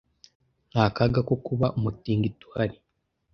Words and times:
Nta 0.71 0.85
kaga 0.95 1.19
ko 1.27 1.33
kuba 1.45 1.67
umutingito 1.77 2.43
uhari 2.49 2.77